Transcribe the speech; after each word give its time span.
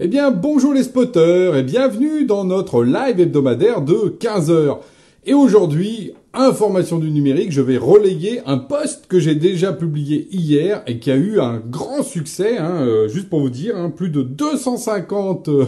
Eh 0.00 0.06
bien, 0.06 0.30
bonjour 0.30 0.74
les 0.74 0.84
spotters 0.84 1.56
et 1.56 1.64
bienvenue 1.64 2.24
dans 2.24 2.44
notre 2.44 2.84
live 2.84 3.18
hebdomadaire 3.18 3.82
de 3.82 4.10
15 4.20 4.48
heures. 4.48 4.78
Et 5.26 5.34
aujourd'hui, 5.34 6.12
information 6.32 6.98
du 6.98 7.10
numérique, 7.10 7.50
je 7.50 7.60
vais 7.60 7.78
relayer 7.78 8.40
un 8.46 8.58
post 8.58 9.06
que 9.08 9.18
j'ai 9.18 9.34
déjà 9.34 9.72
publié 9.72 10.28
hier 10.30 10.84
et 10.86 11.00
qui 11.00 11.10
a 11.10 11.16
eu 11.16 11.40
un 11.40 11.58
grand 11.58 12.04
succès, 12.04 12.58
hein, 12.58 12.82
euh, 12.82 13.08
juste 13.08 13.28
pour 13.28 13.40
vous 13.40 13.50
dire, 13.50 13.76
hein, 13.76 13.90
plus 13.90 14.10
de 14.10 14.22
250 14.22 15.48
euh, 15.48 15.64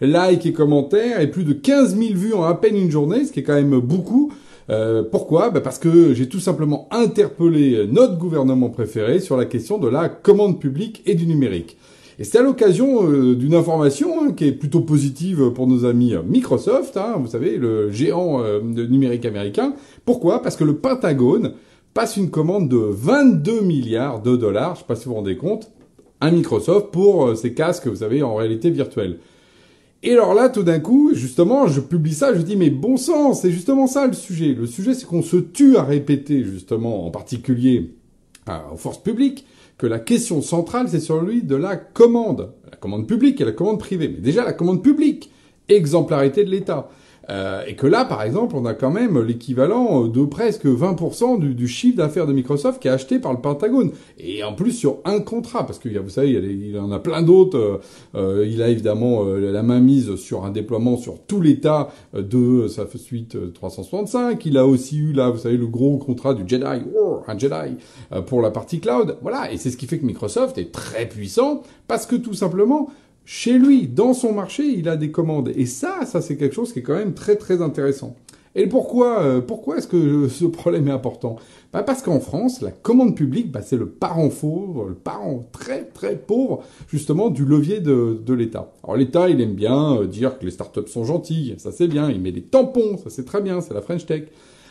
likes 0.00 0.46
et 0.46 0.54
commentaires 0.54 1.20
et 1.20 1.30
plus 1.30 1.44
de 1.44 1.52
15 1.52 1.94
000 1.94 2.14
vues 2.14 2.32
en 2.32 2.44
à 2.44 2.54
peine 2.54 2.76
une 2.76 2.90
journée, 2.90 3.26
ce 3.26 3.32
qui 3.32 3.40
est 3.40 3.44
quand 3.44 3.52
même 3.52 3.78
beaucoup. 3.80 4.32
Euh, 4.70 5.02
pourquoi? 5.02 5.50
Bah 5.50 5.60
Parce 5.60 5.78
que 5.78 6.14
j'ai 6.14 6.30
tout 6.30 6.40
simplement 6.40 6.88
interpellé 6.90 7.86
notre 7.86 8.16
gouvernement 8.16 8.70
préféré 8.70 9.20
sur 9.20 9.36
la 9.36 9.44
question 9.44 9.76
de 9.76 9.88
la 9.88 10.08
commande 10.08 10.58
publique 10.58 11.02
et 11.04 11.14
du 11.14 11.26
numérique. 11.26 11.76
Et 12.18 12.24
c'est 12.24 12.38
à 12.38 12.42
l'occasion 12.42 13.10
euh, 13.10 13.34
d'une 13.34 13.54
information 13.54 14.22
hein, 14.22 14.32
qui 14.32 14.46
est 14.46 14.52
plutôt 14.52 14.80
positive 14.80 15.50
pour 15.50 15.66
nos 15.66 15.84
amis 15.84 16.14
Microsoft, 16.26 16.96
hein, 16.96 17.16
vous 17.18 17.26
savez, 17.26 17.56
le 17.56 17.90
géant 17.90 18.42
euh, 18.42 18.60
numérique 18.60 19.24
américain. 19.24 19.74
Pourquoi? 20.04 20.40
Parce 20.42 20.56
que 20.56 20.64
le 20.64 20.76
Pentagone 20.76 21.54
passe 21.92 22.16
une 22.16 22.30
commande 22.30 22.68
de 22.68 22.76
22 22.76 23.60
milliards 23.62 24.20
de 24.20 24.36
dollars, 24.36 24.74
je 24.74 24.80
sais 24.80 24.86
pas 24.86 24.96
si 24.96 25.04
vous 25.04 25.10
vous 25.10 25.16
rendez 25.16 25.36
compte, 25.36 25.70
à 26.20 26.30
Microsoft 26.30 26.90
pour 26.90 27.26
euh, 27.26 27.34
ces 27.34 27.54
casques, 27.54 27.86
vous 27.86 27.96
savez, 27.96 28.22
en 28.22 28.34
réalité 28.34 28.70
virtuelle. 28.70 29.18
Et 30.02 30.12
alors 30.12 30.34
là, 30.34 30.50
tout 30.50 30.62
d'un 30.62 30.80
coup, 30.80 31.12
justement, 31.14 31.66
je 31.66 31.80
publie 31.80 32.12
ça, 32.12 32.34
je 32.34 32.42
dis, 32.42 32.56
mais 32.56 32.70
bon 32.70 32.96
sang, 32.96 33.32
c'est 33.32 33.50
justement 33.50 33.86
ça 33.86 34.06
le 34.06 34.12
sujet. 34.12 34.54
Le 34.54 34.66
sujet, 34.66 34.94
c'est 34.94 35.06
qu'on 35.06 35.22
se 35.22 35.36
tue 35.36 35.76
à 35.76 35.82
répéter, 35.82 36.44
justement, 36.44 37.06
en 37.06 37.10
particulier 37.10 37.94
aux 38.72 38.76
forces 38.76 39.02
publiques, 39.02 39.46
que 39.78 39.86
la 39.86 39.98
question 39.98 40.42
centrale, 40.42 40.88
c'est 40.88 41.00
sur 41.00 41.20
lui 41.22 41.42
de 41.42 41.56
la 41.56 41.76
commande. 41.76 42.52
La 42.70 42.76
commande 42.76 43.06
publique 43.06 43.40
et 43.40 43.44
la 43.44 43.52
commande 43.52 43.78
privée. 43.80 44.08
Mais 44.08 44.20
déjà, 44.20 44.44
la 44.44 44.52
commande 44.52 44.82
publique, 44.82 45.30
exemplarité 45.68 46.44
de 46.44 46.50
l'État. 46.50 46.88
Euh, 47.30 47.62
et 47.66 47.74
que 47.74 47.86
là, 47.86 48.04
par 48.04 48.22
exemple, 48.22 48.54
on 48.56 48.64
a 48.66 48.74
quand 48.74 48.90
même 48.90 49.20
l'équivalent 49.20 50.06
de 50.06 50.24
presque 50.24 50.66
20% 50.66 51.38
du, 51.38 51.54
du, 51.54 51.68
chiffre 51.68 51.96
d'affaires 51.96 52.26
de 52.26 52.32
Microsoft 52.32 52.80
qui 52.80 52.88
est 52.88 52.90
acheté 52.90 53.18
par 53.18 53.32
le 53.32 53.40
Pentagone. 53.40 53.92
Et 54.18 54.44
en 54.44 54.52
plus 54.52 54.72
sur 54.72 54.98
un 55.04 55.20
contrat, 55.20 55.66
parce 55.66 55.78
que 55.78 55.88
vous 55.98 56.10
savez, 56.10 56.30
il, 56.30 56.70
y 56.70 56.78
en 56.78 56.92
a 56.92 56.98
plein 56.98 57.22
d'autres. 57.22 57.58
Euh, 57.58 57.78
euh, 58.14 58.46
il 58.46 58.62
a 58.62 58.68
évidemment 58.68 59.24
la 59.24 59.62
main 59.62 59.80
mise 59.80 60.16
sur 60.16 60.44
un 60.44 60.50
déploiement 60.50 60.96
sur 60.96 61.18
tout 61.26 61.40
l'État 61.40 61.90
de 62.14 62.68
sa 62.68 62.86
suite 62.96 63.52
365. 63.54 64.44
Il 64.46 64.58
a 64.58 64.66
aussi 64.66 64.98
eu 64.98 65.12
là, 65.12 65.30
vous 65.30 65.38
savez, 65.38 65.56
le 65.56 65.66
gros 65.66 65.98
contrat 65.98 66.34
du 66.34 66.42
Jedi, 66.46 66.64
un 67.26 67.38
Jedi, 67.38 67.76
pour 68.26 68.42
la 68.42 68.50
partie 68.50 68.80
cloud. 68.80 69.16
Voilà, 69.22 69.52
et 69.52 69.56
c'est 69.56 69.70
ce 69.70 69.76
qui 69.76 69.86
fait 69.86 69.98
que 69.98 70.06
Microsoft 70.06 70.58
est 70.58 70.72
très 70.72 71.06
puissant, 71.06 71.62
parce 71.88 72.06
que 72.06 72.16
tout 72.16 72.34
simplement, 72.34 72.90
chez 73.24 73.58
lui, 73.58 73.86
dans 73.86 74.12
son 74.12 74.32
marché, 74.32 74.64
il 74.64 74.88
a 74.88 74.96
des 74.96 75.10
commandes. 75.10 75.50
Et 75.56 75.66
ça, 75.66 76.04
ça 76.04 76.20
c'est 76.20 76.36
quelque 76.36 76.54
chose 76.54 76.72
qui 76.72 76.80
est 76.80 76.82
quand 76.82 76.96
même 76.96 77.14
très 77.14 77.36
très 77.36 77.62
intéressant. 77.62 78.16
Et 78.56 78.68
pourquoi, 78.68 79.20
euh, 79.22 79.40
pourquoi 79.40 79.78
est-ce 79.78 79.88
que 79.88 80.28
ce 80.28 80.44
problème 80.44 80.88
est 80.88 80.92
important? 80.92 81.36
Bah 81.72 81.82
Parce 81.82 82.02
qu'en 82.02 82.20
France, 82.20 82.60
la 82.60 82.70
commande 82.70 83.16
publique, 83.16 83.50
bah, 83.50 83.62
c'est 83.62 83.76
le 83.76 83.88
parent 83.88 84.28
pauvre, 84.28 84.88
le 84.88 84.94
parent 84.94 85.44
très 85.52 85.84
très 85.84 86.16
pauvre, 86.16 86.62
justement, 86.88 87.30
du 87.30 87.44
levier 87.44 87.80
de, 87.80 88.20
de 88.24 88.34
l'État. 88.34 88.72
Alors 88.84 88.96
l'État, 88.96 89.28
il 89.28 89.40
aime 89.40 89.54
bien 89.54 89.96
euh, 89.96 90.06
dire 90.06 90.38
que 90.38 90.44
les 90.44 90.52
startups 90.52 90.86
sont 90.86 91.04
gentilles, 91.04 91.54
ça 91.58 91.72
c'est 91.72 91.88
bien, 91.88 92.10
il 92.10 92.20
met 92.20 92.32
des 92.32 92.42
tampons, 92.42 92.96
ça 92.98 93.10
c'est 93.10 93.24
très 93.24 93.40
bien, 93.40 93.60
c'est 93.60 93.74
la 93.74 93.82
French 93.82 94.06
Tech. 94.06 94.24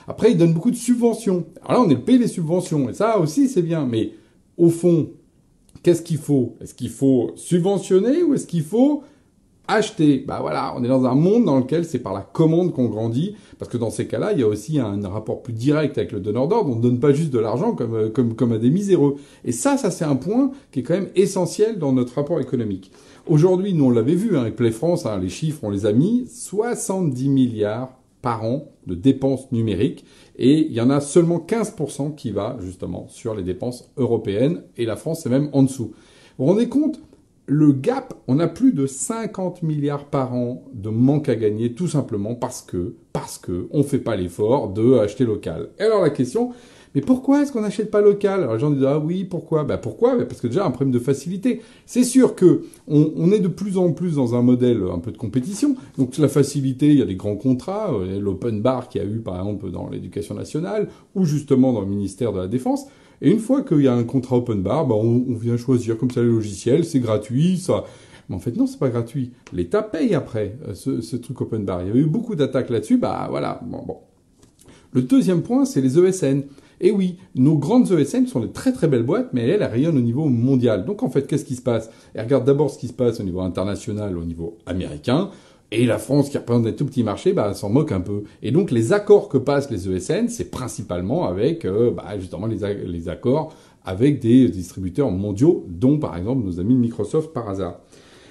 Après, 0.07 0.31
il 0.31 0.37
donne 0.37 0.53
beaucoup 0.53 0.71
de 0.71 0.75
subventions. 0.75 1.45
Alors 1.65 1.81
là, 1.81 1.87
on 1.87 1.89
est 1.89 1.95
le 1.95 2.01
pays 2.01 2.19
des 2.19 2.27
subventions, 2.27 2.89
et 2.89 2.93
ça 2.93 3.19
aussi 3.19 3.47
c'est 3.49 3.61
bien, 3.61 3.85
mais 3.85 4.11
au 4.57 4.69
fond, 4.69 5.09
qu'est-ce 5.81 6.01
qu'il 6.01 6.17
faut? 6.17 6.55
Est-ce 6.61 6.73
qu'il 6.73 6.89
faut 6.89 7.31
subventionner 7.35 8.23
ou 8.23 8.33
est-ce 8.33 8.47
qu'il 8.47 8.63
faut 8.63 9.03
acheter? 9.67 10.23
Bah 10.27 10.39
voilà, 10.41 10.73
on 10.77 10.83
est 10.83 10.87
dans 10.87 11.05
un 11.05 11.15
monde 11.15 11.45
dans 11.45 11.57
lequel 11.57 11.85
c'est 11.85 11.99
par 11.99 12.13
la 12.13 12.21
commande 12.21 12.73
qu'on 12.73 12.85
grandit, 12.85 13.35
parce 13.59 13.71
que 13.71 13.77
dans 13.77 13.89
ces 13.89 14.07
cas-là, 14.07 14.33
il 14.33 14.39
y 14.39 14.43
a 14.43 14.47
aussi 14.47 14.79
un 14.79 15.07
rapport 15.07 15.41
plus 15.41 15.53
direct 15.53 15.97
avec 15.97 16.11
le 16.11 16.19
donneur 16.19 16.47
d'ordre. 16.47 16.71
On 16.71 16.75
ne 16.75 16.81
donne 16.81 16.99
pas 16.99 17.13
juste 17.13 17.31
de 17.31 17.39
l'argent 17.39 17.73
comme, 17.73 17.95
euh, 17.95 18.09
comme, 18.09 18.35
comme 18.35 18.53
à 18.53 18.57
des 18.57 18.69
miséreux. 18.69 19.15
Et 19.45 19.51
ça, 19.51 19.77
ça 19.77 19.91
c'est 19.91 20.05
un 20.05 20.15
point 20.15 20.51
qui 20.71 20.79
est 20.79 20.83
quand 20.83 20.95
même 20.95 21.09
essentiel 21.15 21.79
dans 21.79 21.93
notre 21.93 22.15
rapport 22.15 22.39
économique. 22.39 22.91
Aujourd'hui, 23.27 23.73
nous 23.73 23.85
on 23.85 23.89
l'avait 23.89 24.15
vu 24.15 24.37
hein, 24.37 24.41
avec 24.41 24.55
Play 24.55 24.71
France, 24.71 25.05
hein, 25.05 25.17
les 25.17 25.29
chiffres 25.29 25.59
on 25.63 25.69
les 25.69 25.85
a 25.85 25.93
mis, 25.93 26.27
70 26.27 27.29
milliards 27.29 27.97
par 28.23 28.43
an 28.45 28.71
de 28.87 28.95
dépenses 28.95 29.51
numériques 29.51 30.05
et 30.37 30.65
il 30.65 30.71
y 30.71 30.81
en 30.81 30.89
a 30.89 31.01
seulement 31.01 31.45
15% 31.45 32.15
qui 32.15 32.31
va 32.31 32.57
justement 32.61 33.07
sur 33.09 33.35
les 33.35 33.43
dépenses 33.43 33.91
européennes 33.97 34.63
et 34.77 34.85
la 34.85 34.95
France 34.95 35.27
est 35.27 35.29
même 35.29 35.49
en 35.53 35.61
dessous. 35.61 35.93
Vous 36.39 36.45
vous 36.45 36.51
rendez 36.51 36.69
compte 36.69 36.99
le 37.45 37.73
gap, 37.73 38.13
on 38.29 38.39
a 38.39 38.47
plus 38.47 38.71
de 38.71 38.87
50 38.87 39.63
milliards 39.63 40.05
par 40.05 40.33
an 40.33 40.63
de 40.73 40.89
manque 40.89 41.27
à 41.27 41.35
gagner 41.35 41.73
tout 41.73 41.89
simplement 41.89 42.35
parce 42.35 42.61
que 42.61 42.95
parce 43.11 43.37
que 43.37 43.67
on 43.71 43.83
fait 43.83 43.99
pas 43.99 44.15
l'effort 44.15 44.69
de 44.69 44.97
acheter 44.97 45.25
local. 45.25 45.69
Et 45.77 45.83
alors 45.83 46.01
la 46.01 46.09
question, 46.09 46.53
mais 46.95 47.01
pourquoi 47.01 47.41
est-ce 47.41 47.51
qu'on 47.51 47.61
n'achète 47.61 47.89
pas 47.89 48.01
local? 48.01 48.41
Alors 48.41 48.53
les 48.53 48.59
gens 48.59 48.69
disent 48.69 48.85
ah 48.85 48.99
oui 48.99 49.23
pourquoi? 49.23 49.63
Ben 49.63 49.77
pourquoi? 49.77 50.15
Parce 50.17 50.41
que 50.41 50.47
déjà 50.47 50.65
un 50.65 50.69
problème 50.71 50.91
de 50.91 50.99
facilité. 50.99 51.61
C'est 51.85 52.03
sûr 52.03 52.35
que 52.35 52.63
on, 52.87 53.31
est 53.31 53.39
de 53.39 53.47
plus 53.47 53.77
en 53.77 53.91
plus 53.91 54.15
dans 54.15 54.35
un 54.35 54.41
modèle 54.41 54.83
un 54.93 54.99
peu 54.99 55.11
de 55.11 55.17
compétition. 55.17 55.75
Donc 55.97 56.17
la 56.17 56.27
facilité, 56.27 56.87
il 56.87 56.99
y 56.99 57.01
a 57.01 57.05
des 57.05 57.15
grands 57.15 57.35
contrats, 57.35 57.91
euh, 57.93 58.19
l'open 58.19 58.61
bar 58.61 58.89
qui 58.89 58.99
a 58.99 59.05
eu 59.05 59.19
par 59.19 59.35
exemple 59.35 59.71
dans 59.71 59.89
l'éducation 59.89 60.35
nationale 60.35 60.87
ou 61.15 61.25
justement 61.25 61.73
dans 61.73 61.81
le 61.81 61.87
ministère 61.87 62.31
de 62.31 62.39
la 62.39 62.47
Défense. 62.47 62.85
Et 63.21 63.31
une 63.31 63.39
fois 63.39 63.63
qu'il 63.63 63.81
y 63.81 63.87
a 63.87 63.93
un 63.93 64.03
contrat 64.03 64.37
open 64.37 64.61
bar, 64.61 64.85
ben 64.85 64.95
on, 64.95 65.33
vient 65.33 65.57
choisir 65.57 65.97
comme 65.97 66.11
ça 66.11 66.21
le 66.21 66.29
logiciel, 66.29 66.85
c'est 66.85 66.99
gratuit, 66.99 67.57
ça. 67.57 67.85
Mais 68.29 68.35
en 68.35 68.39
fait, 68.39 68.55
non, 68.55 68.67
c'est 68.67 68.79
pas 68.79 68.89
gratuit. 68.89 69.31
L'État 69.51 69.81
paye 69.81 70.13
après 70.13 70.57
euh, 70.67 70.73
ce, 70.73 71.01
ce, 71.01 71.15
truc 71.15 71.41
open 71.41 71.65
bar. 71.65 71.81
Il 71.81 71.87
y 71.87 71.91
a 71.91 71.95
eu 71.95 72.05
beaucoup 72.05 72.35
d'attaques 72.35 72.69
là-dessus. 72.69 72.97
Bah 72.97 73.27
voilà. 73.29 73.59
Bon, 73.65 73.81
bon. 73.85 73.97
Le 74.91 75.01
deuxième 75.01 75.41
point, 75.41 75.65
c'est 75.65 75.81
les 75.81 75.97
ESN. 75.97 76.43
Et 76.83 76.91
oui, 76.91 77.17
nos 77.33 77.57
grandes 77.57 77.89
ESN 77.89 78.27
sont 78.27 78.41
des 78.41 78.51
très 78.51 78.73
très 78.73 78.89
belles 78.89 79.03
boîtes, 79.03 79.29
mais 79.31 79.47
elles, 79.47 79.61
elles 79.61 79.63
rayonnent 79.63 79.97
au 79.97 80.01
niveau 80.01 80.25
mondial. 80.25 80.83
Donc 80.83 81.01
en 81.01 81.09
fait, 81.09 81.25
qu'est-ce 81.25 81.45
qui 81.45 81.55
se 81.55 81.61
passe? 81.61 81.89
Elles 82.13 82.25
regardent 82.25 82.45
d'abord 82.45 82.69
ce 82.69 82.77
qui 82.77 82.89
se 82.89 82.93
passe 82.93 83.21
au 83.21 83.23
niveau 83.23 83.39
international, 83.39 84.17
au 84.17 84.25
niveau 84.25 84.57
américain. 84.65 85.29
Et 85.71 85.85
la 85.85 85.97
France, 85.97 86.29
qui 86.29 86.37
représente 86.37 86.65
des 86.65 86.75
tout 86.75 86.85
petits 86.85 87.01
marchés, 87.01 87.31
bah, 87.31 87.53
s'en 87.53 87.69
moque 87.69 87.93
un 87.93 88.01
peu. 88.01 88.25
Et 88.43 88.51
donc, 88.51 88.69
les 88.69 88.91
accords 88.91 89.29
que 89.29 89.37
passent 89.39 89.71
les 89.71 89.89
ESN, 89.89 90.27
c'est 90.27 90.51
principalement 90.51 91.25
avec, 91.25 91.65
euh, 91.65 91.89
bah, 91.89 92.03
justement, 92.19 92.45
les, 92.45 92.75
les 92.85 93.09
accords 93.09 93.55
avec 93.85 94.19
des 94.19 94.49
distributeurs 94.49 95.09
mondiaux, 95.09 95.65
dont, 95.69 95.97
par 95.97 96.15
exemple, 96.17 96.45
nos 96.45 96.59
amis 96.59 96.75
de 96.75 96.79
Microsoft 96.79 97.33
par 97.33 97.49
hasard. 97.49 97.79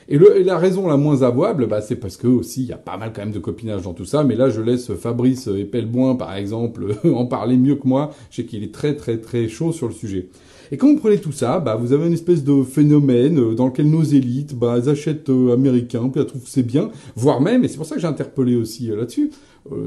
Et, 0.08 0.18
la 0.18 0.58
raison 0.58 0.88
la 0.88 0.96
moins 0.96 1.22
avouable, 1.22 1.66
bah, 1.66 1.80
c'est 1.80 1.96
parce 1.96 2.16
que 2.16 2.26
aussi 2.26 2.62
il 2.62 2.68
y 2.68 2.72
a 2.72 2.78
pas 2.78 2.96
mal 2.96 3.12
quand 3.14 3.22
même 3.22 3.32
de 3.32 3.38
copinage 3.38 3.82
dans 3.82 3.94
tout 3.94 4.04
ça. 4.04 4.24
Mais 4.24 4.34
là, 4.34 4.50
je 4.50 4.60
laisse 4.60 4.92
Fabrice 4.94 5.46
Epelboin, 5.46 6.14
par 6.14 6.34
exemple, 6.34 6.86
en 7.04 7.26
parler 7.26 7.56
mieux 7.56 7.76
que 7.76 7.86
moi. 7.86 8.10
Je 8.30 8.36
sais 8.36 8.44
qu'il 8.44 8.62
est 8.62 8.72
très 8.72 8.96
très 8.96 9.18
très 9.18 9.48
chaud 9.48 9.72
sur 9.72 9.88
le 9.88 9.94
sujet. 9.94 10.28
Et 10.72 10.78
quand 10.78 10.86
vous 10.86 10.96
prenez 10.96 11.18
tout 11.18 11.32
ça, 11.32 11.60
bah, 11.60 11.76
vous 11.76 11.92
avez 11.92 12.06
une 12.06 12.14
espèce 12.14 12.42
de 12.42 12.62
phénomène 12.62 13.38
euh, 13.38 13.54
dans 13.54 13.66
lequel 13.66 13.90
nos 13.90 14.02
élites, 14.02 14.54
bah, 14.54 14.76
elles 14.78 14.88
achètent 14.88 15.28
euh, 15.28 15.52
américains, 15.52 16.08
puis 16.08 16.18
elles 16.18 16.26
trouvent 16.26 16.46
c'est 16.46 16.62
bien, 16.62 16.90
voire 17.14 17.42
même, 17.42 17.62
et 17.62 17.68
c'est 17.68 17.76
pour 17.76 17.84
ça 17.84 17.94
que 17.94 18.00
j'ai 18.00 18.06
interpellé 18.06 18.56
aussi 18.56 18.90
euh, 18.90 18.96
là-dessus, 18.96 19.30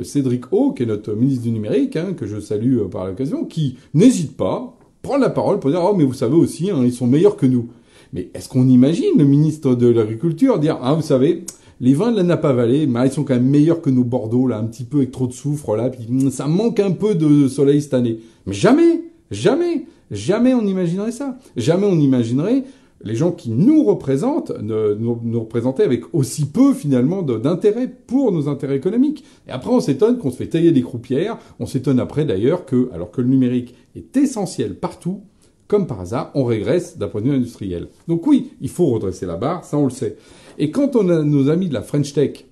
Cédric 0.03 0.53
O, 0.53 0.71
qui 0.71 0.83
est 0.83 0.85
notre 0.85 1.13
ministre 1.13 1.43
du 1.43 1.51
numérique, 1.51 1.97
hein, 1.97 2.13
que 2.15 2.27
je 2.27 2.39
salue 2.39 2.79
par 2.83 3.07
l'occasion, 3.07 3.43
qui 3.45 3.77
n'hésite 3.93 4.37
pas, 4.37 4.77
prendre 5.01 5.21
la 5.21 5.29
parole 5.29 5.59
pour 5.59 5.71
dire, 5.71 5.81
oh, 5.83 5.93
mais 5.93 6.05
vous 6.05 6.13
savez 6.13 6.35
aussi, 6.35 6.69
hein, 6.69 6.81
ils 6.83 6.93
sont 6.93 7.07
meilleurs 7.07 7.35
que 7.35 7.45
nous. 7.45 7.67
Mais 8.15 8.29
est-ce 8.33 8.47
qu'on 8.47 8.69
imagine 8.69 9.17
le 9.17 9.25
ministre 9.25 9.75
de 9.75 9.87
l'Agriculture 9.87 10.57
dire 10.57 10.79
ah 10.81 10.93
vous 10.93 11.01
savez 11.01 11.43
les 11.81 11.93
vins 11.93 12.13
de 12.13 12.15
la 12.15 12.23
Napa 12.23 12.53
Valley, 12.53 12.87
bah, 12.87 13.05
ils 13.05 13.11
sont 13.11 13.25
quand 13.25 13.33
même 13.33 13.49
meilleurs 13.49 13.81
que 13.81 13.89
nos 13.89 14.05
Bordeaux 14.05 14.47
là, 14.47 14.57
un 14.57 14.63
petit 14.63 14.85
peu 14.85 14.99
avec 14.99 15.11
trop 15.11 15.27
de 15.27 15.33
soufre 15.33 15.75
là, 15.75 15.89
puis 15.89 16.07
hum, 16.09 16.31
ça 16.31 16.47
manque 16.47 16.79
un 16.79 16.91
peu 16.91 17.13
de 17.13 17.49
soleil 17.49 17.81
cette 17.81 17.93
année. 17.93 18.19
Mais 18.45 18.53
jamais, 18.53 19.03
jamais, 19.31 19.85
jamais 20.09 20.53
on 20.53 20.65
imaginerait 20.65 21.11
ça. 21.11 21.37
Jamais 21.57 21.85
on 21.85 21.99
imaginerait 21.99 22.63
les 23.03 23.15
gens 23.15 23.33
qui 23.33 23.49
nous 23.51 23.83
représentent 23.83 24.53
nous, 24.61 25.19
nous 25.21 25.39
représenter 25.41 25.83
avec 25.83 26.03
aussi 26.13 26.45
peu 26.45 26.73
finalement 26.73 27.21
d'intérêt 27.21 27.89
pour 28.07 28.31
nos 28.31 28.47
intérêts 28.47 28.77
économiques. 28.77 29.25
Et 29.49 29.51
après 29.51 29.71
on 29.71 29.81
s'étonne 29.81 30.17
qu'on 30.17 30.31
se 30.31 30.37
fait 30.37 30.47
tailler 30.47 30.71
des 30.71 30.81
croupières, 30.81 31.37
on 31.59 31.65
s'étonne 31.65 31.99
après 31.99 32.23
d'ailleurs 32.23 32.65
que, 32.65 32.89
alors 32.93 33.11
que 33.11 33.19
le 33.19 33.27
numérique 33.27 33.75
est 33.97 34.15
essentiel 34.15 34.75
partout, 34.75 35.19
comme 35.67 35.87
par 35.87 36.01
hasard, 36.01 36.31
on 36.35 36.45
régresse 36.45 36.97
d'un 36.97 37.07
point 37.07 37.21
de 37.21 37.29
vue 37.29 37.35
industriel. 37.35 37.87
Donc 38.07 38.25
oui, 38.27 38.51
il 38.61 38.69
faut 38.69 38.87
redresser 38.87 39.25
la 39.25 39.35
barre, 39.35 39.63
ça 39.65 39.77
on 39.77 39.85
le 39.85 39.91
sait. 39.91 40.17
Et 40.57 40.71
quand 40.71 40.95
on 40.95 41.09
a 41.09 41.23
nos 41.23 41.49
amis 41.49 41.69
de 41.69 41.73
la 41.73 41.81
French 41.81 42.13
Tech, 42.13 42.45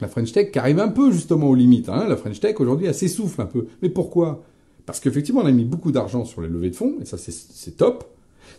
la 0.00 0.08
French 0.08 0.32
Tech 0.32 0.50
qui 0.50 0.58
arrive 0.58 0.78
un 0.78 0.88
peu 0.88 1.10
justement 1.10 1.48
aux 1.48 1.54
limites, 1.54 1.88
hein, 1.88 2.06
la 2.08 2.16
French 2.16 2.40
Tech 2.40 2.60
aujourd'hui 2.60 2.86
elle 2.86 2.94
s'essouffle 2.94 3.40
un 3.40 3.46
peu. 3.46 3.66
Mais 3.82 3.88
pourquoi? 3.88 4.44
Parce 4.84 5.00
qu'effectivement 5.00 5.40
on 5.42 5.46
a 5.46 5.52
mis 5.52 5.64
beaucoup 5.64 5.92
d'argent 5.92 6.24
sur 6.24 6.40
les 6.40 6.48
levées 6.48 6.70
de 6.70 6.76
fonds, 6.76 6.96
et 7.00 7.04
ça 7.04 7.16
c'est 7.18 7.76
top. 7.76 8.04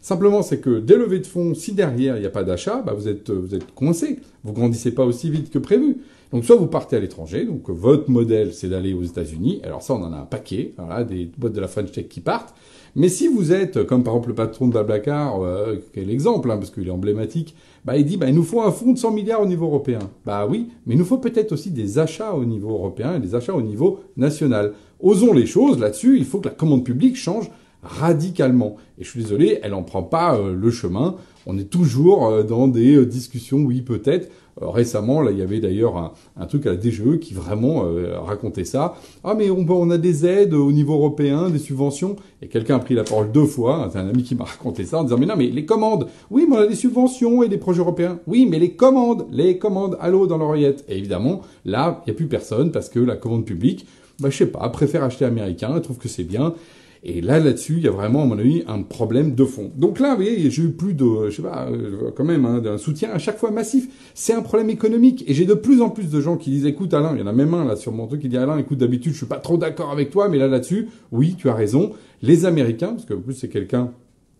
Simplement, 0.01 0.42
c'est 0.44 0.60
que 0.60 0.80
des 0.80 0.95
levées 0.95 1.19
de 1.19 1.25
fonds, 1.25 1.54
si 1.54 1.74
derrière 1.74 2.18
il 2.18 2.19
n'y 2.19 2.25
a 2.25 2.31
pas 2.31 2.44
d'achat, 2.44 2.81
bah 2.81 2.94
vous 2.94 3.07
êtes 3.07 3.31
vous 3.31 3.56
êtes 3.56 3.74
coincé. 3.74 4.19
Vous 4.44 4.54
grandissez 4.54 4.92
pas 4.92 5.06
aussi 5.06 5.30
vite 5.30 5.50
que 5.50 5.60
prévu. 5.60 5.98
Donc 6.32 6.44
soit 6.44 6.56
vous 6.56 6.68
partez 6.68 6.96
à 6.96 7.00
l'étranger, 7.00 7.46
donc 7.46 7.70
votre 7.70 8.10
modèle 8.10 8.54
c'est 8.54 8.70
d'aller 8.70 8.94
aux 8.94 9.04
États-Unis. 9.04 9.62
Alors 9.64 9.82
ça 9.82 9.94
on 9.94 10.04
en 10.04 10.12
a 10.14 10.18
un 10.18 10.26
paquet, 10.26 10.74
voilà, 10.78 11.04
des 11.04 11.30
boîtes 11.38 11.54
de 11.54 11.62
la 11.62 11.68
French 11.68 11.92
Tech 11.92 12.08
qui 12.08 12.22
partent. 12.22 12.54
Mais 12.96 13.10
si 13.10 13.28
vous 13.28 13.52
êtes, 13.52 13.84
comme 13.84 14.04
par 14.04 14.16
exemple 14.16 14.30
le 14.30 14.36
patron 14.36 14.68
de 14.68 14.72
Blablacar, 14.72 15.42
euh, 15.42 15.76
qui 15.94 16.00
est 16.00 16.04
l'exemple, 16.04 16.50
hein, 16.50 16.58
parce 16.58 16.72
qu'il 16.72 16.88
est 16.88 16.92
emblématique, 16.92 17.56
bah, 17.86 17.96
il 17.96 18.06
dit 18.06 18.18
bah, 18.18 18.28
il 18.28 18.36
nous 18.36 18.44
faut 18.44 18.62
un 18.62 18.72
fonds 18.72 18.92
de 18.92 18.98
100 18.98 19.12
milliards 19.12 19.42
au 19.42 19.46
niveau 19.46 19.68
européen. 19.68 20.00
Bah 20.26 20.48
oui, 20.50 20.70
mais 20.86 20.96
il 20.96 20.98
nous 20.98 21.06
faut 21.06 21.20
peut-être 21.20 21.52
aussi 21.52 21.70
des 21.70 22.00
achats 22.00 22.34
au 22.34 22.44
niveau 22.44 22.72
européen 22.72 23.16
et 23.16 23.20
des 23.20 23.36
achats 23.36 23.54
au 23.54 23.62
niveau 23.62 24.00
national. 24.18 24.74
Osons 25.00 25.34
les 25.34 25.46
choses 25.46 25.80
là-dessus, 25.80 26.18
il 26.18 26.26
faut 26.26 26.40
que 26.40 26.50
la 26.50 26.56
commande 26.56 26.84
publique 26.84 27.16
change 27.16 27.52
radicalement. 27.88 28.75
Et 29.00 29.04
je 29.04 29.10
suis 29.10 29.22
désolé, 29.22 29.60
elle 29.63 29.72
n'en 29.72 29.84
prend 29.84 30.04
pas 30.04 30.36
euh, 30.36 30.54
le 30.54 30.72
chemin. 30.72 31.16
On 31.45 31.57
est 31.57 31.69
toujours 31.69 32.28
euh, 32.28 32.44
dans 32.44 32.68
des 32.68 32.95
euh, 32.95 33.06
discussions, 33.06 33.60
oui 33.60 33.81
peut-être. 33.81 34.30
récemment, 34.60 35.22
là, 35.22 35.31
il 35.31 35.38
y 35.38 35.42
avait 35.42 35.60
d'ailleurs 35.60 36.13
un, 36.36 36.45
truc 36.48 36.66
à 36.66 36.72
la 36.72 36.78
DGE 36.78 37.19
qui 37.22 37.36
vraiment 37.36 37.86
racontait 38.25 38.66
ça. 38.66 38.95
Ah 39.24 39.36
mais 39.38 39.51
on, 39.51 39.66
on, 39.69 39.92
a 39.92 40.00
des 40.00 40.25
aides 40.25 40.56
au 40.56 40.72
niveau 40.72 40.95
européen, 40.95 41.51
des 41.51 41.60
subventions. 41.60 42.16
Et 42.42 42.48
quelqu'un 42.48 42.78
a 42.78 42.80
pris 42.80 42.95
la 42.95 43.04
parole 43.04 43.31
deux 43.31 43.45
fois. 43.45 43.88
C'est 43.92 44.00
un 44.00 44.10
ami 44.10 44.24
qui 44.24 44.33
m'a 44.33 44.45
raconté 44.45 44.83
ça 44.83 45.00
en 45.00 45.04
disant 45.04 45.18
mais 45.19 45.28
non 45.28 45.36
mais 45.38 45.48
les 45.48 45.66
commandes. 45.66 46.07
Oui 46.31 46.48
mais 46.50 46.57
on 46.57 46.60
a 46.62 46.66
des 46.66 46.75
subventions 46.75 47.44
et 47.44 47.50
des 47.50 47.60
projets 47.60 47.81
européens. 47.81 48.19
Oui 48.25 48.48
mais 48.50 48.57
les 48.57 48.72
commandes, 48.72 49.28
les 49.31 49.60
commandes. 49.60 49.95
Allô 50.01 50.25
dans 50.25 50.40
l'oreillette. 50.40 50.83
Et 50.90 50.98
évidemment 50.98 51.42
là, 51.63 52.01
il 52.01 52.10
n'y 52.10 52.16
a 52.16 52.18
plus 52.18 52.28
personne 52.28 52.72
parce 52.72 52.90
que 52.90 53.00
la 53.00 53.16
commande 53.16 53.45
publique, 53.45 53.86
bah 54.19 54.31
je 54.31 54.38
sais 54.38 54.48
pas, 54.48 54.68
préfère 54.69 55.04
acheter 55.04 55.25
américain. 55.25 55.72
Elle 55.75 55.83
trouve 55.83 56.00
que 56.00 56.10
c'est 56.10 56.24
bien. 56.24 56.56
Et 57.04 57.22
là, 57.22 57.40
là-dessus, 57.40 57.76
il 57.78 57.84
y 57.84 57.88
a 57.88 57.92
vraiment, 57.92 58.24
à 58.24 58.26
mon 58.26 58.38
avis, 58.38 58.64
un 58.68 58.82
problème 58.82 59.36
de 59.36 59.46
fond. 59.46 59.72
Donc 59.76 60.00
là, 60.00 60.12
vous 60.12 60.24
voyez, 60.24 60.50
j'ai 60.50 60.64
eu 60.64 60.70
plus 60.70 60.94
de, 60.94 61.30
je 61.30 61.36
sais 61.36 61.42
pas, 61.42 61.68
euh, 61.70 62.12
quand 62.16 62.24
même, 62.24 62.46
hein, 62.46 62.60
d'un 62.60 62.78
soutien 62.78 63.10
à 63.12 63.20
chaque 63.20 63.38
fois 63.38 63.52
massif. 63.52 63.88
C'est 64.14 64.34
un 64.34 64.42
problème 64.42 64.70
économique. 64.70 65.24
Et 65.28 65.34
j'ai 65.34 65.46
de 65.46 65.54
plus 65.54 65.82
en 65.82 65.90
plus 65.90 66.10
de 66.10 66.22
gens 66.22 66.38
qui 66.38 66.50
disent, 66.50 66.66
écoute, 66.66 66.94
Alain, 66.94 67.14
il 67.14 67.20
y 67.20 67.24
en 67.24 67.28
a 67.28 67.34
même 67.34 67.54
un 67.54 67.66
là 67.66 67.76
sur 67.76 67.92
mon 67.92 68.08
truc 68.08 68.22
qui 68.22 68.30
dit, 68.30 68.38
Alain, 68.38 68.58
écoute, 68.58 68.80
d'habitude, 68.80 69.14
je 69.14 69.18
suis 69.18 69.26
pas 69.26 69.38
trop 69.40 69.58
d'accord 69.58 69.92
avec 69.92 70.10
toi, 70.10 70.28
mais 70.30 70.38
là, 70.38 70.48
là-dessus, 70.48 70.90
oui, 71.12 71.36
tu 71.38 71.50
as 71.50 71.54
raison. 71.54 71.92
Les 72.22 72.46
Américains, 72.46 72.90
parce 72.90 73.06
que 73.06 73.14
en 73.14 73.22
plus, 73.22 73.36
c'est 73.36 73.50
quelqu'un 73.50 73.92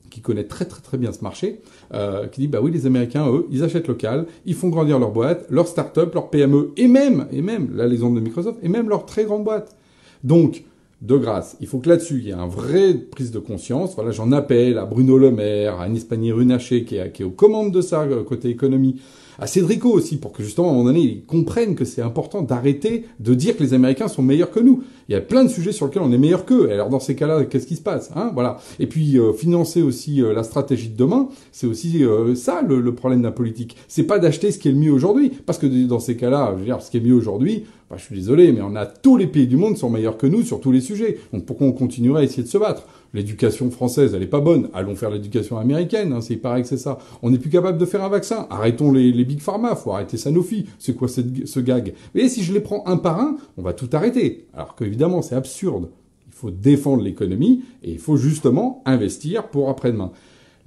qui 0.10 0.22
connaît 0.22 0.46
très 0.46 0.66
très 0.66 0.82
très 0.82 0.98
bien 0.98 1.12
ce 1.12 1.22
marché, 1.22 1.60
euh, 1.94 2.28
qui 2.28 2.42
dit 2.42 2.48
bah 2.48 2.60
oui 2.62 2.72
les 2.72 2.86
Américains 2.86 3.30
eux 3.30 3.46
ils 3.52 3.64
achètent 3.64 3.88
local, 3.88 4.26
ils 4.46 4.56
font 4.56 4.70
grandir 4.70 5.00
leur 5.00 5.12
boîte, 5.12 5.46
leur 5.50 5.68
start-up, 5.68 6.14
leur 6.14 6.30
PME 6.30 6.72
et 6.78 6.88
même 6.88 7.28
et 7.32 7.42
même 7.42 7.76
là 7.76 7.88
les 7.88 8.04
ondes 8.04 8.16
de 8.16 8.22
Microsoft 8.22 8.58
et 8.64 8.70
même 8.70 8.90
leur 8.90 9.06
très 9.06 9.26
grande 9.26 9.44
boîte. 9.44 9.76
Donc 10.24 10.64
de 11.02 11.16
grâce. 11.16 11.58
Il 11.60 11.68
faut 11.68 11.80
que 11.80 11.90
là-dessus, 11.90 12.20
il 12.20 12.26
y 12.26 12.30
ait 12.30 12.34
un 12.34 12.48
vrai 12.48 12.94
prise 12.94 13.32
de 13.32 13.40
conscience. 13.40 13.96
Voilà, 13.96 14.12
j'en 14.12 14.32
appelle 14.32 14.78
à 14.78 14.86
Bruno 14.86 15.18
Le 15.18 15.32
Maire, 15.32 15.80
à 15.80 15.84
Agnès 15.84 16.04
Pannier-Runacher, 16.04 16.86
qui, 16.86 16.98
qui 17.14 17.22
est 17.22 17.26
aux 17.26 17.30
commandes 17.30 17.72
de 17.72 17.82
ça, 17.82 18.02
euh, 18.02 18.24
côté 18.24 18.50
économie, 18.50 19.00
à 19.40 19.46
Cédrico 19.46 19.90
aussi, 19.90 20.18
pour 20.18 20.32
que 20.32 20.42
justement, 20.44 20.68
à 20.68 20.72
un 20.72 20.74
moment 20.74 20.86
donné, 20.86 21.02
ils 21.02 21.24
comprennent 21.24 21.76
que 21.76 21.86
c'est 21.86 22.02
important 22.02 22.42
d'arrêter 22.42 23.06
de 23.20 23.34
dire 23.36 23.56
que 23.56 23.64
les 23.64 23.74
Américains 23.74 24.08
sont 24.08 24.24
meilleurs 24.24 24.50
que 24.50 24.60
nous. 24.60 24.84
Il 25.10 25.14
y 25.14 25.16
a 25.16 25.22
plein 25.22 25.44
de 25.44 25.50
sujets 25.50 25.72
sur 25.72 25.88
lesquels 25.88 26.02
on 26.02 26.12
est 26.12 26.18
meilleur 26.18 26.46
qu'eux. 26.46 26.70
Alors 26.72 26.90
dans 26.90 27.00
ces 27.00 27.16
cas-là, 27.16 27.46
qu'est-ce 27.46 27.68
qui 27.68 27.76
se 27.76 27.82
passe 27.82 28.12
hein 28.16 28.32
Voilà. 28.34 28.58
Et 28.80 28.88
puis 28.88 29.18
euh, 29.18 29.34
financer 29.34 29.82
aussi 29.82 30.22
euh, 30.22 30.34
la 30.34 30.44
stratégie 30.44 30.90
de 30.90 30.98
demain, 30.98 31.30
c'est 31.52 31.68
aussi 31.68 32.04
ça 32.36 32.62
le, 32.62 32.82
le, 32.82 32.94
problème 32.94 33.24
la 33.24 33.32
politique. 33.32 33.78
C'est 33.88 34.04
pas 34.04 34.20
d'acheter 34.20 34.52
ce 34.52 34.60
qui 34.60 34.70
est 34.70 34.72
le 34.72 34.78
mieux 34.78 34.92
aujourd'hui, 34.92 35.32
parce 35.46 35.58
que 35.58 35.68
dans 35.86 36.00
ces 36.00 36.18
cas-là, 36.18 36.52
je 36.54 36.60
veux 36.60 36.66
dire, 36.66 36.82
ce 36.82 36.92
qui 36.92 36.98
est 36.98 37.02
mieux 37.02 37.16
aujourd'hui, 37.16 37.66
bah, 37.90 37.96
je 37.98 38.04
suis 38.04 38.16
désolé, 38.16 38.52
mais 38.52 38.62
on 38.62 38.76
a 38.76 38.86
tous 38.86 39.16
les 39.16 39.28
pays 39.28 39.48
du 39.48 39.56
monde 39.56 39.78
sont 39.78 39.90
meilleurs 39.90 40.18
que 40.18 40.28
nous 40.28 40.44
sur 40.44 40.60
tous 40.60 40.74
les 40.74 40.82
sujets. 40.82 41.20
Donc 41.32 41.46
pourquoi 41.46 41.68
on 41.68 41.72
continuerait 41.72 42.22
à 42.22 42.24
essayer 42.24 42.44
de 42.44 42.48
se 42.50 42.58
battre? 42.58 42.84
L'éducation 43.14 43.72
française, 43.72 44.14
elle 44.14 44.24
est 44.24 44.28
pas 44.28 44.40
bonne. 44.40 44.70
Allons 44.74 44.96
faire 44.96 45.10
l'éducation 45.10 45.58
américaine, 45.58 46.14
hein, 46.14 46.22
c'est 46.22 46.36
pareil 46.36 46.64
que 46.64 46.70
c'est 46.70 46.78
ça. 46.78 46.98
On 47.22 47.30
n'est 47.30 47.38
plus 47.38 47.50
capable 47.50 47.78
de 47.78 47.86
faire 47.86 48.04
un 48.04 48.10
vaccin. 48.10 48.48
Arrêtons 48.50 48.92
les, 48.92 49.12
big 49.26 49.40
pharma, 49.40 49.76
faut 49.76 49.92
arrêter 49.92 50.18
Sanofi. 50.18 50.66
C'est 50.80 50.94
quoi 50.94 51.08
ce 51.08 51.60
gag? 51.60 51.94
Et 52.16 52.30
si 52.30 52.44
je 52.44 52.54
les 52.54 52.60
prends 52.60 52.84
un 52.86 52.98
par 52.98 53.20
un, 53.20 53.38
on 53.58 53.62
va 53.62 53.74
tout 53.74 53.90
arrêter. 53.94 54.48
Alors 54.54 54.76
qu'évidemment, 54.76 55.22
c'est 55.22 55.36
absurde. 55.36 55.90
Il 56.28 56.34
faut 56.34 56.52
défendre 56.52 57.02
l'économie 57.04 57.64
et 57.84 57.92
il 57.92 58.00
faut 58.00 58.18
justement 58.18 58.84
investir 58.86 59.48
pour 59.48 59.70
après-demain. 59.70 60.12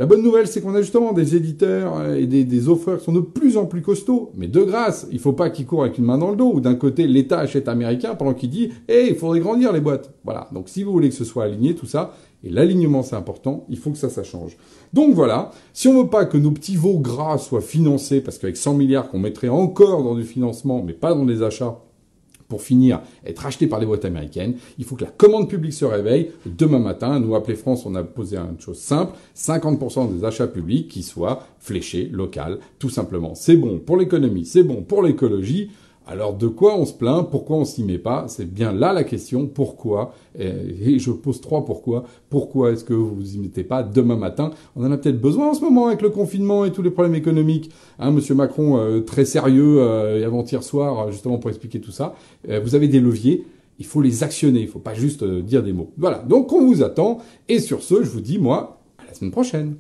La 0.01 0.07
bonne 0.07 0.23
nouvelle, 0.23 0.47
c'est 0.47 0.63
qu'on 0.63 0.75
a 0.75 0.81
justement 0.81 1.13
des 1.13 1.37
éditeurs 1.37 2.15
et 2.15 2.27
des, 2.27 2.45
des, 2.45 2.69
offreurs 2.71 3.01
qui 3.01 3.05
sont 3.05 3.13
de 3.13 3.21
plus 3.21 3.59
en 3.59 3.67
plus 3.67 3.83
costauds. 3.83 4.31
Mais 4.35 4.49
de 4.49 4.63
grâce, 4.63 5.07
il 5.13 5.19
faut 5.19 5.35
pas 5.35 5.51
qu'ils 5.51 5.67
courent 5.67 5.83
avec 5.83 5.99
une 5.99 6.07
main 6.07 6.17
dans 6.17 6.31
le 6.31 6.37
dos. 6.37 6.53
Ou 6.55 6.61
d'un 6.63 6.75
côté, 6.75 7.07
l'État 7.07 7.39
achète 7.39 7.69
américain 7.69 8.15
pendant 8.15 8.33
qu'il 8.33 8.49
dit 8.49 8.71
«Eh, 8.89 9.09
il 9.11 9.15
faudrait 9.15 9.41
grandir 9.41 9.75
les 9.75 9.81
boîtes». 9.81 10.15
Voilà. 10.25 10.49
Donc 10.55 10.71
si 10.71 10.85
vous 10.85 10.93
voulez 10.93 11.11
que 11.11 11.15
ce 11.15 11.27
soit 11.27 11.45
aligné, 11.45 11.75
tout 11.75 11.85
ça, 11.85 12.15
et 12.43 12.49
l'alignement 12.49 13.03
c'est 13.03 13.15
important, 13.15 13.67
il 13.69 13.77
faut 13.77 13.91
que 13.91 13.99
ça, 13.99 14.09
ça 14.09 14.23
change. 14.23 14.57
Donc 14.95 15.13
voilà, 15.13 15.51
si 15.75 15.87
on 15.87 16.03
veut 16.03 16.09
pas 16.09 16.25
que 16.25 16.39
nos 16.39 16.51
petits 16.51 16.77
veaux 16.77 16.99
gras 16.99 17.37
soient 17.37 17.61
financés, 17.61 18.23
parce 18.23 18.39
qu'avec 18.39 18.57
100 18.57 18.73
milliards 18.77 19.11
qu'on 19.11 19.19
mettrait 19.19 19.51
encore 19.51 20.03
dans 20.03 20.15
du 20.15 20.25
financement, 20.25 20.83
mais 20.83 20.95
pas 20.95 21.13
dans 21.13 21.27
des 21.27 21.43
achats, 21.43 21.79
pour 22.51 22.61
finir, 22.61 23.01
être 23.25 23.47
acheté 23.47 23.67
par 23.67 23.81
les 23.81 23.87
boîtes 23.87 24.05
américaines. 24.05 24.57
Il 24.79 24.85
faut 24.85 24.97
que 24.97 25.05
la 25.05 25.11
commande 25.11 25.49
publique 25.49 25.73
se 25.73 25.87
réveille. 25.87 26.33
Demain 26.45 26.81
matin, 26.81 27.19
nous, 27.21 27.35
Appeler 27.35 27.57
France, 27.57 27.87
on 27.87 27.95
a 27.95 28.03
posé 28.03 28.37
une 28.37 28.61
chose 28.61 28.79
simple, 28.79 29.17
50% 29.35 30.13
des 30.15 30.25
achats 30.25 30.49
publics 30.49 30.89
qui 30.89 31.03
soient 31.03 31.47
fléchés, 31.61 32.11
local, 32.13 32.59
tout 32.79 32.91
simplement. 32.91 33.35
C'est 33.35 33.57
bon 33.57 33.79
pour 33.79 33.97
l'économie, 33.97 34.45
c'est 34.45 34.65
bon 34.65 34.83
pour 34.83 35.03
l'écologie. 35.03 35.71
Alors 36.11 36.35
de 36.35 36.49
quoi 36.49 36.77
on 36.77 36.87
se 36.87 36.93
plaint? 36.93 37.31
Pourquoi 37.31 37.59
on 37.59 37.65
s'y 37.65 37.85
met 37.85 37.99
pas? 37.99 38.25
C'est 38.27 38.53
bien 38.53 38.73
là 38.73 38.93
la 38.93 39.05
question. 39.05 39.47
Pourquoi? 39.47 40.13
Et 40.37 40.99
je 40.99 41.13
pose 41.13 41.41
trois 41.41 41.65
pourquoi. 41.65 42.03
Pourquoi 42.29 42.73
est-ce 42.73 42.83
que 42.83 42.93
vous 42.93 43.15
vous 43.15 43.37
y 43.37 43.39
mettez 43.39 43.63
pas 43.63 43.85
demain 43.85 44.17
matin? 44.17 44.51
On 44.75 44.85
en 44.85 44.91
a 44.91 44.99
peut-être 44.99 45.21
besoin 45.21 45.51
en 45.51 45.55
ce 45.55 45.61
moment 45.61 45.87
avec 45.87 46.03
le 46.03 46.11
confinement 46.11 46.65
et 46.65 46.73
tous 46.73 46.83
les 46.83 46.91
problèmes 46.91 47.15
économiques. 47.15 47.71
Hein, 48.01 48.11
Monsieur 48.11 48.35
Macron, 48.35 48.77
euh, 48.79 49.03
très 49.03 49.25
sérieux 49.25 49.77
euh, 49.79 50.27
avant-hier 50.27 50.65
soir, 50.65 51.13
justement 51.13 51.39
pour 51.39 51.49
expliquer 51.49 51.81
tout 51.81 51.93
ça. 51.93 52.17
Euh, 52.49 52.59
vous 52.59 52.75
avez 52.75 52.89
des 52.89 52.99
leviers. 52.99 53.45
Il 53.79 53.87
faut 53.87 54.03
les 54.03 54.25
actionner. 54.25 54.63
Il 54.63 54.69
faut 54.69 54.81
pas 54.81 54.95
juste 54.95 55.23
dire 55.23 55.63
des 55.63 55.73
mots. 55.73 55.93
Voilà. 55.97 56.19
Donc 56.19 56.53
on 56.53 56.67
vous 56.67 56.83
attend. 56.83 57.19
Et 57.49 57.61
sur 57.61 57.85
ce, 57.85 58.03
je 58.03 58.11
vous 58.11 58.21
dis 58.21 58.39
moi 58.39 58.81
à 58.99 59.07
la 59.07 59.15
semaine 59.15 59.31
prochaine. 59.31 59.77